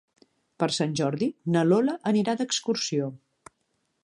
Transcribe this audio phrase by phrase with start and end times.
[0.63, 3.15] Per Sant Jordi na Lola anirà d'excursió.